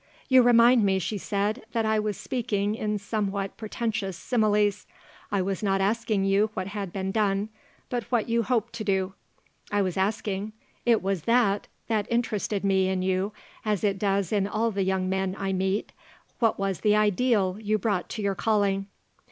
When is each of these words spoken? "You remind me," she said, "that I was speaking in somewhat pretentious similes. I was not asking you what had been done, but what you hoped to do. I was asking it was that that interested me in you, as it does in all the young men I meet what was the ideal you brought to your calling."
"You 0.29 0.41
remind 0.41 0.83
me," 0.83 0.97
she 0.97 1.19
said, 1.19 1.63
"that 1.73 1.85
I 1.85 1.99
was 1.99 2.17
speaking 2.17 2.73
in 2.73 2.97
somewhat 2.97 3.55
pretentious 3.55 4.17
similes. 4.17 4.87
I 5.31 5.43
was 5.43 5.61
not 5.61 5.79
asking 5.79 6.25
you 6.25 6.49
what 6.55 6.69
had 6.69 6.91
been 6.91 7.11
done, 7.11 7.49
but 7.87 8.05
what 8.05 8.27
you 8.27 8.41
hoped 8.41 8.73
to 8.73 8.83
do. 8.83 9.13
I 9.71 9.83
was 9.83 9.97
asking 9.97 10.53
it 10.87 11.03
was 11.03 11.25
that 11.25 11.67
that 11.87 12.07
interested 12.11 12.63
me 12.63 12.89
in 12.89 13.03
you, 13.03 13.33
as 13.63 13.83
it 13.83 13.99
does 13.99 14.31
in 14.31 14.47
all 14.47 14.71
the 14.71 14.81
young 14.81 15.07
men 15.07 15.35
I 15.37 15.53
meet 15.53 15.91
what 16.39 16.57
was 16.57 16.79
the 16.79 16.95
ideal 16.95 17.59
you 17.61 17.77
brought 17.77 18.09
to 18.09 18.23
your 18.23 18.33
calling." 18.33 18.87